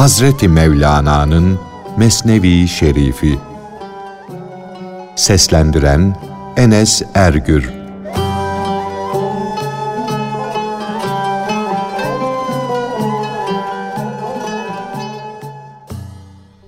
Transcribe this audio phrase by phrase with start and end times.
[0.00, 1.60] Hazreti Mevlana'nın
[1.96, 3.38] Mesnevi Şerifi
[5.16, 6.16] Seslendiren
[6.56, 7.72] Enes Ergür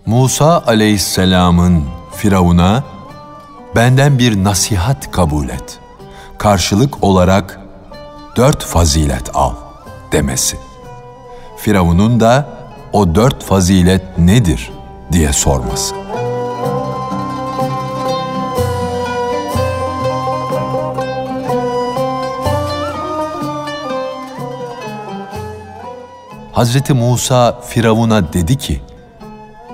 [0.07, 2.85] Musa aleyhisselamın Firavun'a
[3.77, 5.79] benden bir nasihat kabul et.
[6.39, 7.61] Karşılık olarak
[8.37, 9.55] dört fazilet al
[10.13, 10.57] demesi.
[11.57, 12.62] Firavun'un da
[12.93, 14.71] o dört fazilet nedir
[15.13, 15.95] diye sorması.
[26.53, 28.81] Hazreti Musa Firavun'a dedi ki,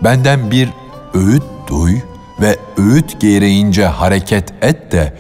[0.05, 0.69] benden bir
[1.15, 2.01] öğüt duy
[2.41, 5.13] ve öğüt gereğince hareket et de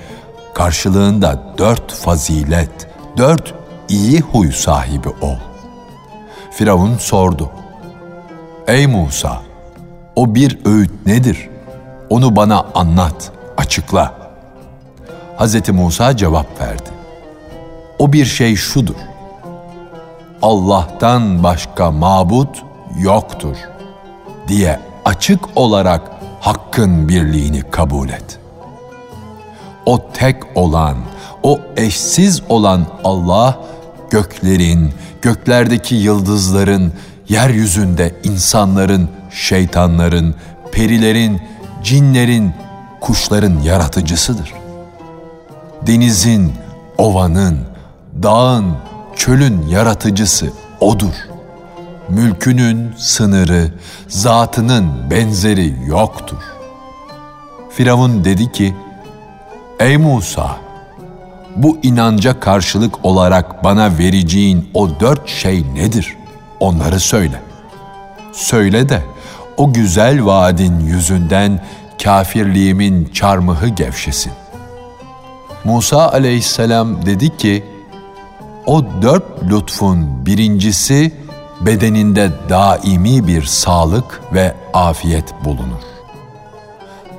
[0.55, 3.55] karşılığında dört fazilet, dört
[3.89, 5.36] iyi huy sahibi ol.
[6.51, 7.51] Firavun sordu.
[8.69, 9.42] Ey Musa,
[10.16, 11.48] o bir öğüt nedir?
[12.11, 14.14] Onu bana anlat, açıkla.
[15.38, 15.69] Hz.
[15.69, 16.91] Musa cevap verdi.
[17.98, 18.94] O bir şey şudur.
[20.42, 22.64] Allah'tan başka mabut
[23.00, 23.56] yoktur
[24.48, 26.02] diye açık olarak
[26.41, 28.39] hakkın birliğini kabul et.
[29.86, 30.96] O tek olan,
[31.42, 33.58] o eşsiz olan Allah
[34.11, 36.92] göklerin, göklerdeki yıldızların,
[37.29, 40.34] yeryüzünde insanların, şeytanların,
[40.73, 41.41] perilerin,
[41.83, 42.53] cinlerin,
[43.01, 44.53] kuşların yaratıcısıdır.
[45.87, 46.53] Denizin,
[46.98, 47.59] ovanın,
[48.23, 48.75] dağın,
[49.17, 51.15] çölün yaratıcısı O'dur.
[52.09, 53.73] Mülkünün sınırı,
[54.09, 56.42] zatının benzeri yoktur.
[57.70, 58.75] Firavun dedi ki,
[59.81, 60.57] Ey Musa!
[61.57, 66.17] Bu inanca karşılık olarak bana vereceğin o dört şey nedir?
[66.61, 67.42] Onları söyle.
[68.33, 69.02] Söyle de
[69.57, 71.64] o güzel vaadin yüzünden
[72.02, 74.33] kafirliğimin çarmıhı gevşesin.
[75.64, 77.64] Musa aleyhisselam dedi ki,
[78.67, 81.13] o dört lütfun birincisi
[81.61, 85.83] bedeninde daimi bir sağlık ve afiyet bulunur.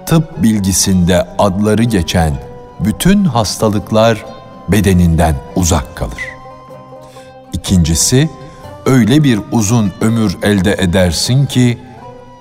[0.06, 2.34] Tıp bilgisinde adları geçen
[2.80, 4.26] bütün hastalıklar
[4.70, 6.22] bedeninden uzak kalır.
[7.54, 8.30] İkincisi,
[8.86, 11.78] öyle bir uzun ömür elde edersin ki,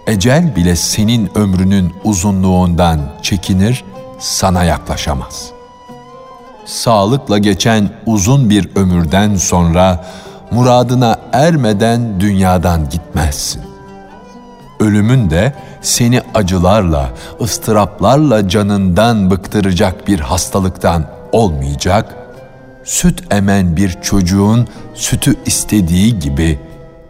[0.06, 3.84] ecel bile senin ömrünün uzunluğundan çekinir,
[4.19, 5.50] sana yaklaşamaz.
[6.65, 10.04] Sağlıkla geçen uzun bir ömürden sonra,
[10.50, 13.62] muradına ermeden dünyadan gitmezsin.
[14.81, 17.09] Ölümün de seni acılarla,
[17.41, 22.17] ıstıraplarla canından bıktıracak bir hastalıktan olmayacak,
[22.88, 26.59] süt emen bir çocuğun sütü istediği gibi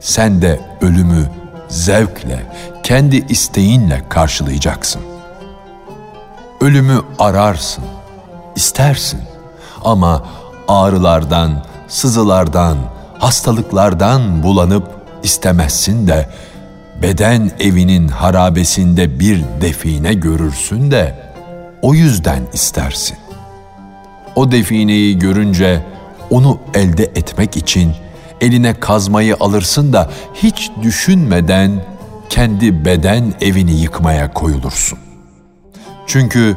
[0.01, 1.31] sen de ölümü
[1.69, 2.47] zevkle,
[2.83, 5.03] kendi isteğinle karşılayacaksın.
[6.61, 7.85] Ölümü ararsın,
[8.57, 9.21] istersin
[9.85, 10.27] ama
[10.69, 12.79] ağrılardan, sızılardan,
[13.19, 14.91] hastalıklardan bulanıp
[15.23, 16.29] istemezsin de
[17.03, 21.33] beden evinin harabesinde bir define görürsün de
[21.83, 23.28] o yüzden istersin.
[24.39, 25.83] O defineyi görünce
[26.31, 27.93] onu elde etmek için
[28.41, 31.85] eline kazmayı alırsın da hiç düşünmeden
[32.29, 34.99] kendi beden evini yıkmaya koyulursun.
[36.07, 36.57] Çünkü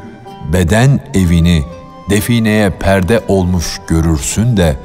[0.53, 1.63] beden evini
[2.09, 4.75] defineye perde olmuş görürsün de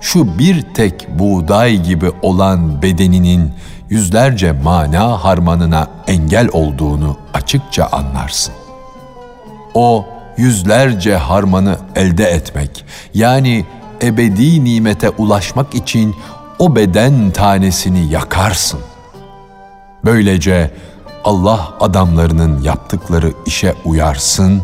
[0.00, 3.52] şu bir tek buğday gibi olan bedeninin
[3.90, 8.54] yüzlerce mana harmanına engel olduğunu açıkça anlarsın.
[9.74, 10.06] O
[10.38, 12.84] yüzlerce harmanı elde etmek
[13.14, 13.64] yani
[14.02, 16.16] ebedi nimete ulaşmak için
[16.58, 18.80] o beden tanesini yakarsın.
[20.04, 20.70] Böylece
[21.24, 24.62] Allah adamlarının yaptıkları işe uyarsın,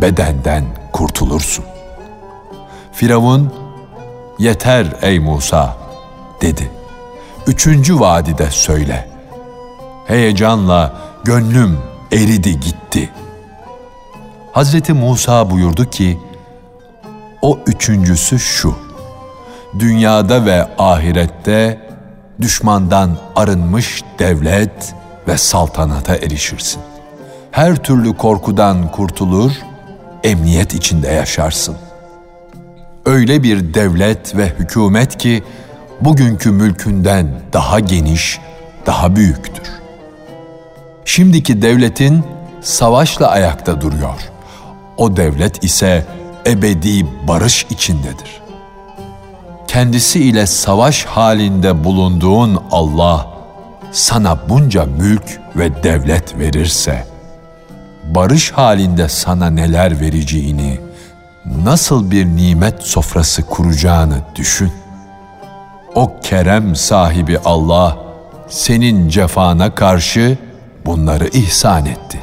[0.00, 1.64] bedenden kurtulursun.
[2.92, 3.52] Firavun,
[4.38, 5.76] yeter ey Musa
[6.40, 6.70] dedi.
[7.46, 9.08] Üçüncü vadide söyle.
[10.06, 10.92] Heyecanla
[11.24, 11.78] gönlüm
[12.12, 13.10] eridi gitti.
[14.56, 16.18] Hazreti Musa buyurdu ki,
[17.42, 18.74] o üçüncüsü şu.
[19.78, 21.78] Dünyada ve ahirette
[22.40, 24.94] düşmandan arınmış devlet
[25.28, 26.82] ve saltanata erişirsin.
[27.50, 29.52] Her türlü korkudan kurtulur,
[30.24, 31.76] emniyet içinde yaşarsın.
[33.06, 35.44] Öyle bir devlet ve hükümet ki
[36.00, 38.40] bugünkü mülkünden daha geniş,
[38.86, 39.68] daha büyüktür.
[41.04, 42.24] Şimdiki devletin
[42.62, 44.35] savaşla ayakta duruyor.
[44.96, 46.06] O devlet ise
[46.46, 48.42] ebedi barış içindedir.
[49.68, 53.26] Kendisi ile savaş halinde bulunduğun Allah
[53.92, 57.06] sana bunca mülk ve devlet verirse,
[58.04, 60.80] barış halinde sana neler vereceğini,
[61.64, 64.72] nasıl bir nimet sofrası kuracağını düşün.
[65.94, 67.98] O kerem sahibi Allah
[68.48, 70.38] senin cefana karşı
[70.86, 72.22] bunları ihsan etti.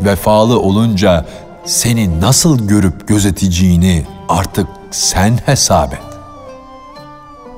[0.00, 1.24] Vefalı olunca
[1.70, 6.00] seni nasıl görüp gözeteceğini artık sen hesap et.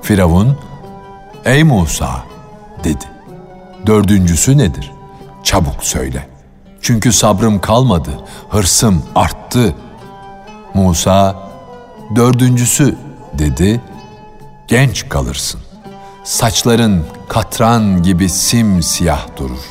[0.02, 0.58] Firavun,
[1.44, 2.24] ey Musa
[2.84, 3.04] dedi.
[3.86, 4.92] Dördüncüsü nedir?
[5.42, 6.28] Çabuk söyle.
[6.80, 8.10] Çünkü sabrım kalmadı,
[8.50, 9.74] hırsım arttı.
[10.74, 11.36] Musa,
[12.16, 12.96] dördüncüsü
[13.38, 13.80] dedi,
[14.68, 15.60] genç kalırsın.
[16.24, 19.66] Saçların katran gibi simsiyah durur.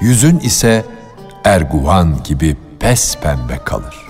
[0.00, 0.84] Yüzün ise
[1.44, 4.06] erguvan gibi pes pembe kalır.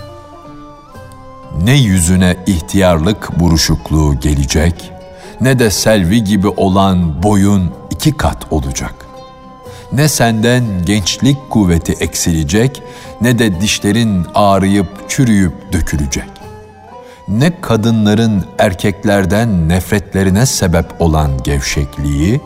[1.63, 4.93] Ne yüzüne ihtiyarlık buruşukluğu gelecek,
[5.41, 8.95] ne de selvi gibi olan boyun iki kat olacak.
[9.93, 12.83] Ne senden gençlik kuvveti eksilecek,
[13.21, 16.29] ne de dişlerin ağrıyıp çürüyüp dökülecek.
[17.29, 22.41] Ne kadınların erkeklerden nefretlerine sebep olan gevşekliği,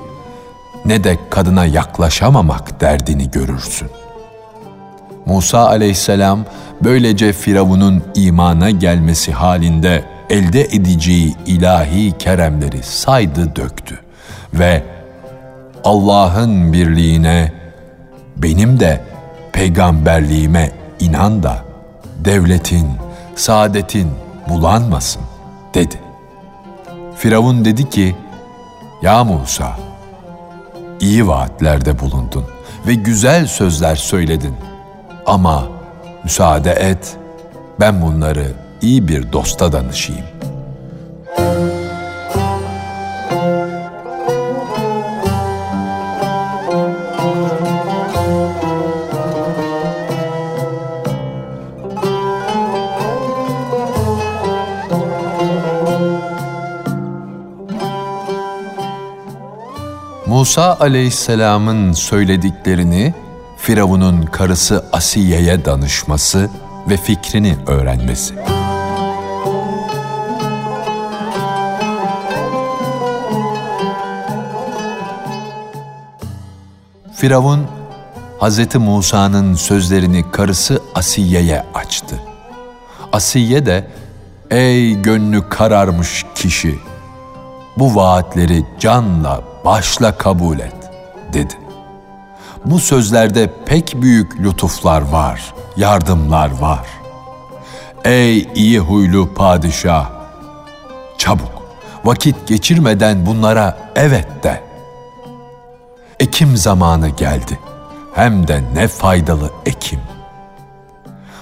[0.85, 3.89] ne de kadına yaklaşamamak derdini görürsün.
[5.29, 6.45] Musa aleyhisselam
[6.85, 13.99] böylece Firavun'un imana gelmesi halinde elde edeceği ilahi keremleri saydı döktü
[14.55, 14.83] ve
[15.85, 17.53] Allah'ın birliğine
[18.37, 19.01] benim de
[19.53, 20.71] peygamberliğime
[21.01, 21.65] inan da
[22.25, 22.89] devletin,
[23.37, 24.11] saadetin
[24.49, 25.23] bulanmasın
[25.75, 26.01] dedi.
[27.17, 28.17] Firavun dedi ki,
[29.03, 29.77] Ya Musa,
[31.01, 32.45] iyi vaatlerde bulundun
[32.87, 34.55] ve güzel sözler söyledin.
[35.29, 35.69] Ama
[36.25, 37.17] müsaade et,
[37.81, 38.47] ben bunları
[38.83, 40.25] iyi bir dosta danışayım.
[60.27, 63.15] Musa aleyhisselamın söylediklerini
[63.69, 66.51] Firavun'un karısı Asiye'ye danışması
[66.89, 68.35] ve fikrini öğrenmesi.
[77.15, 77.67] Firavun,
[78.41, 78.75] Hz.
[78.75, 82.17] Musa'nın sözlerini karısı Asiye'ye açtı.
[83.13, 83.91] Asiye de,
[84.51, 86.79] ''Ey gönlü kararmış kişi,
[87.77, 90.91] bu vaatleri canla, başla kabul et.''
[91.33, 91.68] dedi.
[92.71, 96.87] Bu sözlerde pek büyük lütuflar var, yardımlar var.
[98.05, 100.11] Ey iyi huylu padişah,
[101.19, 101.63] çabuk,
[102.05, 104.63] vakit geçirmeden bunlara evet de.
[106.21, 107.59] Ekim zamanı geldi.
[108.15, 110.01] Hem de ne faydalı ekim.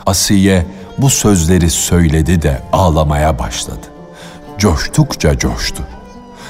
[0.06, 0.66] Asiye
[0.98, 3.86] bu sözleri söyledi de ağlamaya başladı.
[4.58, 5.82] Coştukça coştu.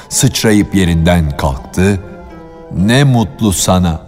[0.09, 2.01] Sıçrayıp yerinden kalktı.
[2.73, 4.06] Ne mutlu sana.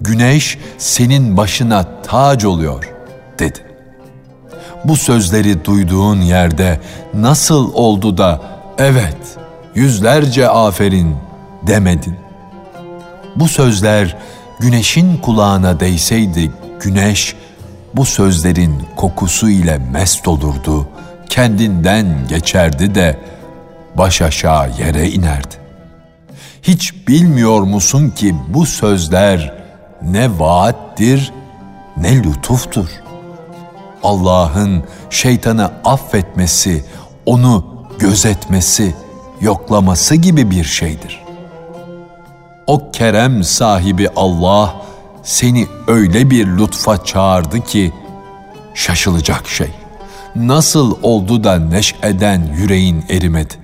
[0.00, 2.92] Güneş senin başına tac oluyor
[3.38, 3.58] dedi.
[4.84, 6.80] Bu sözleri duyduğun yerde
[7.14, 8.40] nasıl oldu da
[8.78, 9.16] evet
[9.74, 11.16] yüzlerce aferin
[11.66, 12.16] demedin?
[13.36, 14.16] Bu sözler
[14.60, 17.34] güneşin kulağına değseydi güneş
[17.94, 20.88] bu sözlerin kokusu ile mest olurdu,
[21.28, 23.18] kendinden geçerdi de
[23.94, 25.54] baş aşağı yere inerdi.
[26.62, 29.57] Hiç bilmiyor musun ki bu sözler
[30.02, 31.32] ne vaattir
[31.96, 32.88] ne lütuftur.
[34.02, 36.84] Allah'ın şeytanı affetmesi,
[37.26, 37.64] onu
[37.98, 38.94] gözetmesi,
[39.40, 41.24] yoklaması gibi bir şeydir.
[42.66, 44.74] O kerem sahibi Allah
[45.22, 47.92] seni öyle bir lütfa çağırdı ki
[48.74, 49.70] şaşılacak şey.
[50.36, 53.54] Nasıl oldu da neşeden yüreğin erimedi?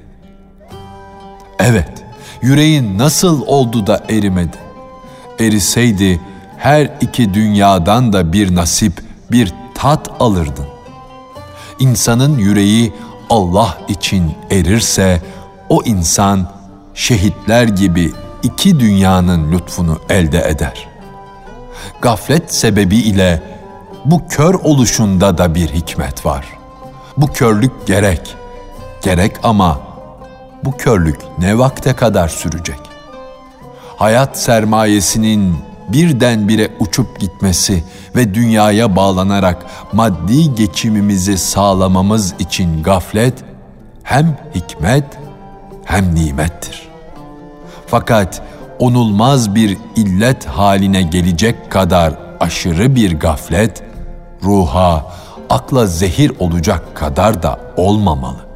[1.58, 2.04] Evet,
[2.42, 4.63] yüreğin nasıl oldu da erimedi?
[5.40, 6.20] Eriseydi
[6.58, 8.92] her iki dünyadan da bir nasip,
[9.30, 10.66] bir tat alırdın.
[11.78, 12.92] İnsanın yüreği
[13.30, 15.22] Allah için erirse
[15.68, 16.50] o insan
[16.94, 18.12] şehitler gibi
[18.42, 20.88] iki dünyanın lütfunu elde eder.
[22.00, 23.42] Gaflet sebebi ile
[24.04, 26.46] bu kör oluşunda da bir hikmet var.
[27.16, 28.36] Bu körlük gerek,
[29.02, 29.80] gerek ama
[30.64, 32.83] bu körlük ne vakte kadar sürecek?
[34.04, 35.56] Hayat sermayesinin
[35.88, 37.84] birdenbire uçup gitmesi
[38.16, 43.34] ve dünyaya bağlanarak maddi geçimimizi sağlamamız için gaflet
[44.02, 45.04] hem hikmet
[45.84, 46.88] hem nimettir.
[47.86, 48.42] Fakat
[48.78, 53.82] onulmaz bir illet haline gelecek kadar aşırı bir gaflet,
[54.42, 55.06] ruha,
[55.50, 58.46] akla zehir olacak kadar da olmamalı.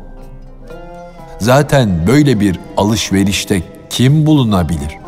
[1.38, 5.07] Zaten böyle bir alışverişte kim bulunabilir?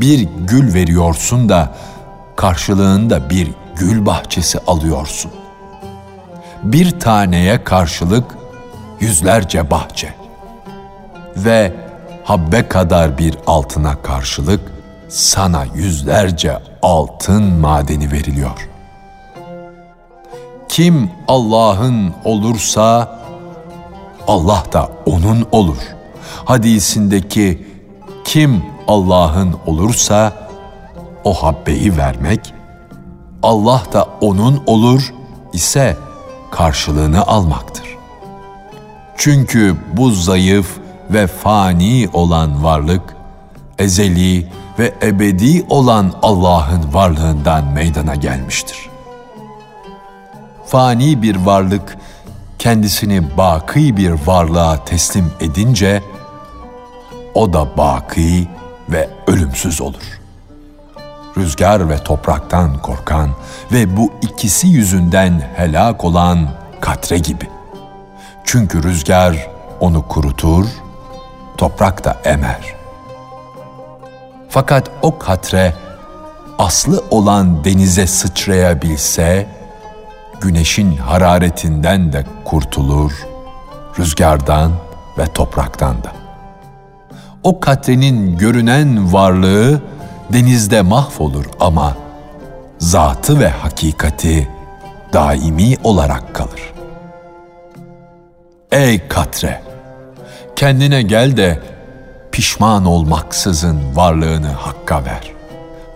[0.00, 1.74] Bir gül veriyorsun da
[2.36, 5.30] karşılığında bir gül bahçesi alıyorsun.
[6.62, 8.24] Bir taneye karşılık
[9.00, 10.14] yüzlerce bahçe
[11.36, 11.72] ve
[12.24, 14.60] habbe kadar bir altına karşılık
[15.08, 18.68] sana yüzlerce altın madeni veriliyor.
[20.68, 23.18] Kim Allah'ın olursa
[24.26, 25.82] Allah da onun olur.
[26.44, 27.66] Hadisindeki
[28.24, 30.32] kim Allah'ın olursa
[31.24, 32.54] o habbeyi vermek,
[33.42, 35.14] Allah da onun olur
[35.52, 35.96] ise
[36.50, 37.96] karşılığını almaktır.
[39.16, 40.78] Çünkü bu zayıf
[41.10, 43.16] ve fani olan varlık,
[43.78, 48.88] ezeli ve ebedi olan Allah'ın varlığından meydana gelmiştir.
[50.66, 51.98] Fani bir varlık
[52.58, 56.02] kendisini baki bir varlığa teslim edince
[57.34, 58.48] o da baki
[58.88, 60.20] ve ölümsüz olur.
[61.36, 63.30] Rüzgar ve topraktan korkan
[63.72, 66.48] ve bu ikisi yüzünden helak olan
[66.80, 67.48] katre gibi.
[68.44, 69.48] Çünkü rüzgar
[69.80, 70.66] onu kurutur,
[71.56, 72.60] toprak da emer.
[74.48, 75.74] Fakat o katre
[76.58, 79.46] aslı olan denize sıçrayabilse,
[80.40, 83.12] güneşin hararetinden de kurtulur,
[83.98, 84.72] rüzgardan
[85.18, 86.17] ve topraktan da.
[87.42, 89.82] O katrenin görünen varlığı
[90.32, 91.96] denizde mahvolur ama
[92.78, 94.48] zatı ve hakikati
[95.12, 96.74] daimi olarak kalır.
[98.72, 99.62] Ey katre!
[100.56, 101.60] Kendine gel de
[102.32, 105.32] pişman olmaksızın varlığını hakka ver.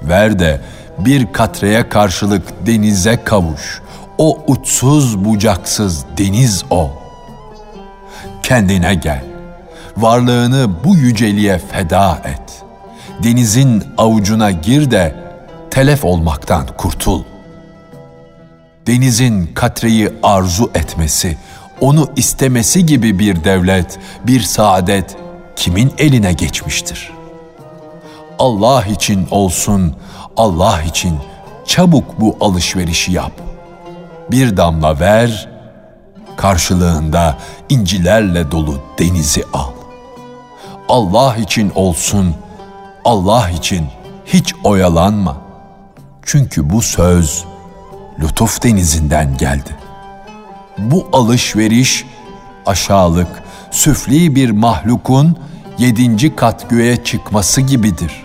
[0.02, 0.60] Ver de
[0.98, 3.82] bir katreye karşılık denize kavuş.
[4.18, 6.88] O uçsuz bucaksız deniz ol.
[8.42, 9.31] Kendine gel.
[9.96, 12.64] Varlığını bu yüceliğe feda et.
[13.22, 15.16] Denizin avucuna gir de
[15.70, 17.22] telef olmaktan kurtul.
[18.86, 21.36] Denizin katreyi arzu etmesi,
[21.80, 25.16] onu istemesi gibi bir devlet, bir saadet
[25.56, 27.12] kimin eline geçmiştir?
[28.38, 29.96] Allah için olsun,
[30.36, 31.18] Allah için
[31.66, 33.32] çabuk bu alışverişi yap.
[34.30, 35.48] Bir damla ver,
[36.36, 39.71] karşılığında incilerle dolu denizi al.
[40.88, 42.34] Allah için olsun,
[43.04, 43.86] Allah için
[44.26, 45.36] hiç oyalanma.
[46.22, 47.44] Çünkü bu söz
[48.20, 49.76] lütuf denizinden geldi.
[50.78, 52.04] Bu alışveriş
[52.66, 55.36] aşağılık, süfli bir mahlukun
[55.78, 58.24] yedinci kat göğe çıkması gibidir.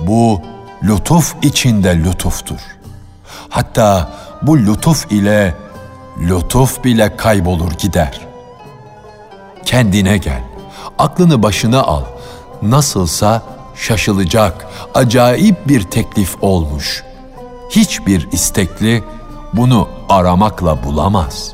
[0.00, 0.42] Bu
[0.82, 2.60] lütuf içinde lütuftur.
[3.48, 4.12] Hatta
[4.42, 5.54] bu lütuf ile
[6.20, 8.20] lütuf bile kaybolur gider.
[9.64, 10.42] Kendine gel,
[10.98, 12.02] aklını başına al.
[12.62, 13.42] Nasılsa
[13.74, 17.04] şaşılacak, acayip bir teklif olmuş.
[17.70, 19.04] Hiçbir istekli
[19.52, 21.52] bunu aramakla bulamaz.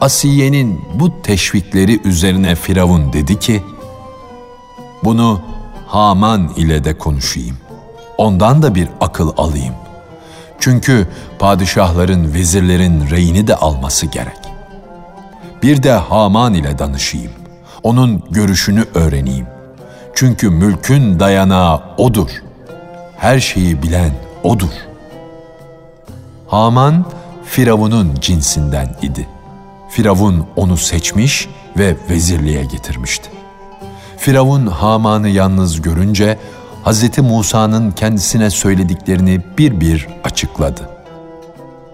[0.00, 3.62] Asiye'nin bu teşvikleri üzerine Firavun dedi ki,
[5.04, 5.40] bunu
[5.86, 7.56] Haman ile de konuşayım.
[8.18, 9.74] Ondan da bir akıl alayım.
[10.58, 14.38] Çünkü padişahların, vezirlerin reyini de alması gerek.
[15.62, 17.41] Bir de Haman ile danışayım.
[17.82, 19.46] Onun görüşünü öğreneyim.
[20.14, 22.28] Çünkü mülkün dayanağı odur.
[23.16, 24.10] Her şeyi bilen
[24.42, 24.72] odur.
[26.48, 27.04] Haman,
[27.44, 29.28] Firavun'un cinsinden idi.
[29.90, 31.48] Firavun onu seçmiş
[31.78, 33.30] ve vezirliğe getirmişti.
[34.16, 36.38] Firavun Haman'ı yalnız görünce
[36.84, 37.18] Hz.
[37.18, 40.91] Musa'nın kendisine söylediklerini bir bir açıkladı.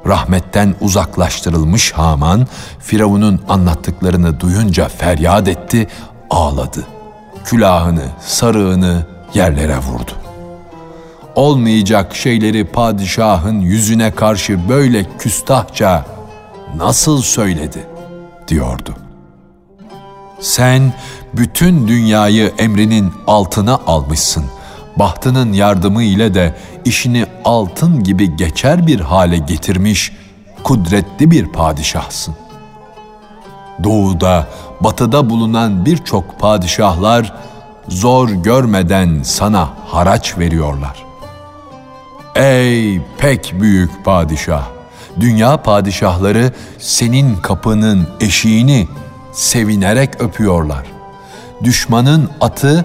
[0.06, 2.46] Rahmetten uzaklaştırılmış Haman,
[2.78, 5.88] Firavun'un anlattıklarını duyunca feryat etti,
[6.30, 6.86] ağladı.
[7.44, 10.12] Külahını, sarığını yerlere vurdu.
[11.34, 16.06] Olmayacak şeyleri padişahın yüzüne karşı böyle küstahça
[16.76, 17.86] nasıl söyledi
[18.48, 18.94] diyordu.
[20.40, 20.92] Sen
[21.34, 24.44] bütün dünyayı emrinin altına almışsın.
[24.96, 30.12] Bahtının yardımı ile de işini altın gibi geçer bir hale getirmiş
[30.64, 32.34] kudretli bir padişahsın.
[33.84, 34.46] Doğuda,
[34.80, 37.32] batıda bulunan birçok padişahlar
[37.88, 41.04] zor görmeden sana haraç veriyorlar.
[42.34, 44.64] Ey pek büyük padişah!
[45.20, 48.88] Dünya padişahları senin kapının eşiğini
[49.32, 50.86] sevinerek öpüyorlar.
[51.64, 52.84] Düşmanın atı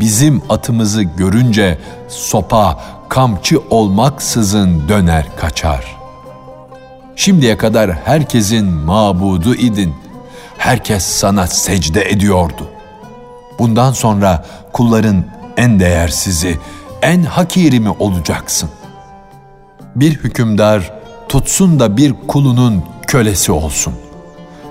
[0.00, 1.78] bizim atımızı görünce
[2.08, 2.78] sopa,
[3.12, 5.96] kamçı olmaksızın döner kaçar.
[7.16, 9.94] Şimdiye kadar herkesin mabudu idin.
[10.58, 12.68] Herkes sana secde ediyordu.
[13.58, 15.24] Bundan sonra kulların
[15.56, 16.58] en değersizi,
[17.02, 18.70] en hakiri mi olacaksın?
[19.96, 20.92] Bir hükümdar
[21.28, 23.94] tutsun da bir kulunun kölesi olsun.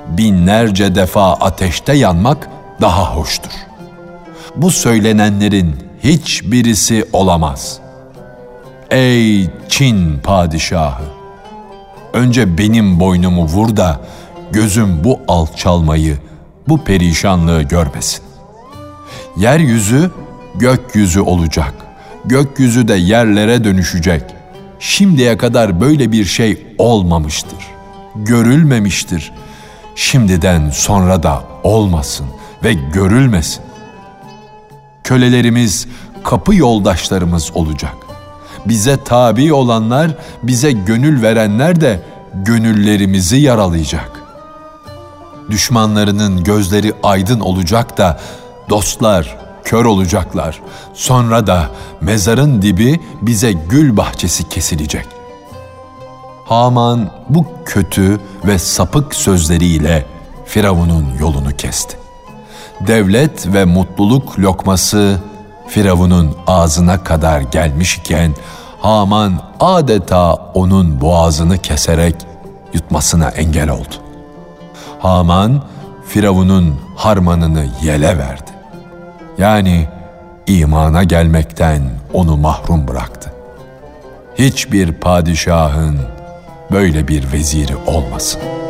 [0.07, 2.49] Binlerce defa ateşte yanmak
[2.81, 3.51] daha hoştur.
[4.55, 7.81] Bu söylenenlerin hiçbirisi olamaz.
[8.91, 11.03] Ey Çin padişahı!
[12.13, 14.01] Önce benim boynumu vur da
[14.51, 16.17] gözüm bu alçalmayı,
[16.67, 18.23] bu perişanlığı görmesin.
[19.37, 20.11] Yeryüzü
[20.55, 21.73] gökyüzü olacak.
[22.25, 24.23] Gökyüzü de yerlere dönüşecek.
[24.79, 27.59] Şimdiye kadar böyle bir şey olmamıştır.
[28.15, 29.31] Görülmemiştir.
[29.95, 32.27] Şimdiden sonra da olmasın
[32.63, 33.63] ve görülmesin.
[35.03, 35.87] Kölelerimiz
[36.23, 38.10] kapı yoldaşlarımız olacak.
[38.65, 40.11] Bize tabi olanlar,
[40.43, 42.01] bize gönül verenler de
[42.33, 44.21] gönüllerimizi yaralayacak.
[45.49, 48.19] Düşmanlarının gözleri aydın olacak da
[48.69, 50.61] dostlar kör olacaklar.
[50.93, 51.69] Sonra da
[52.01, 55.05] mezarın dibi bize gül bahçesi kesilecek.
[56.45, 60.05] Haman bu kötü ve sapık sözleriyle
[60.45, 61.97] Firavun'un yolunu kesti.
[62.87, 65.19] Devlet ve mutluluk lokması
[65.71, 68.33] Firavun'un ağzına kadar gelmiş iken
[68.79, 72.15] Haman adeta onun boğazını keserek
[72.73, 73.95] yutmasına engel oldu.
[74.99, 75.63] Haman
[76.07, 78.51] Firavun'un harmanını yele verdi.
[79.37, 79.87] Yani
[80.47, 81.81] imana gelmekten
[82.13, 83.33] onu mahrum bıraktı.
[84.35, 85.99] Hiçbir padişahın
[86.71, 88.61] böyle bir veziri olmasın.''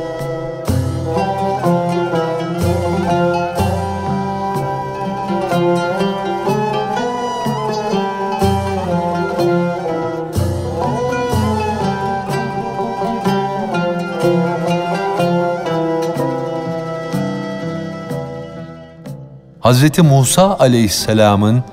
[19.72, 20.00] Hz.
[20.00, 21.64] Musa aleyhisselamın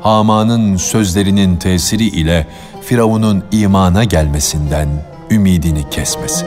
[0.00, 2.46] Haman'ın sözlerinin tesiri ile
[2.82, 4.88] Firavun'un imana gelmesinden
[5.30, 6.46] ümidini kesmesi.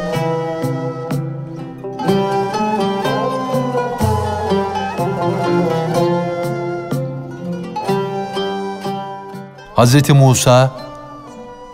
[9.76, 10.10] Hz.
[10.10, 10.72] Musa,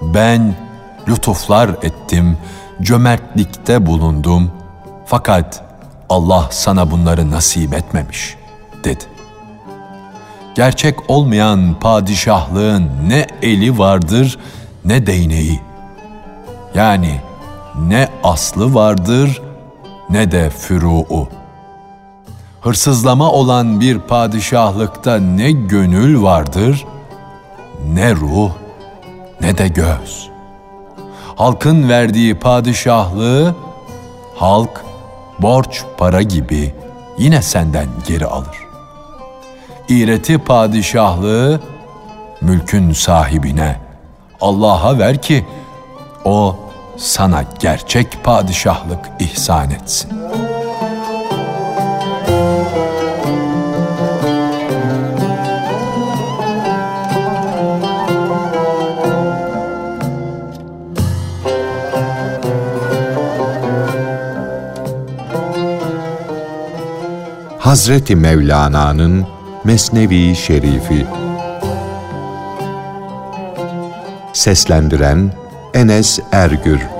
[0.01, 0.55] ben
[1.07, 2.37] lütuflar ettim,
[2.81, 4.51] cömertlikte bulundum
[5.05, 5.63] fakat
[6.09, 8.35] Allah sana bunları nasip etmemiş,
[8.83, 9.16] dedi
[10.57, 14.37] gerçek olmayan padişahlığın ne eli vardır
[14.85, 15.59] ne değneği.
[16.75, 17.21] Yani
[17.87, 19.41] ne aslı vardır
[20.09, 21.29] ne de füruu.
[22.61, 26.85] Hırsızlama olan bir padişahlıkta ne gönül vardır,
[27.93, 28.51] ne ruh,
[29.41, 30.29] ne de göz.
[31.35, 33.55] Halkın verdiği padişahlığı,
[34.35, 34.85] halk
[35.39, 36.73] borç para gibi
[37.17, 38.66] yine senden geri alır
[39.89, 41.61] iğreti padişahlığı
[42.41, 43.79] mülkün sahibine
[44.41, 45.45] Allah'a ver ki
[46.25, 46.55] o
[46.97, 50.11] sana gerçek padişahlık ihsan etsin.
[67.59, 69.36] Hazreti Mevlana'nın
[69.67, 71.05] Mesnevi Şerifi.
[74.33, 75.31] Seslendiren
[75.73, 76.96] Enes Ergür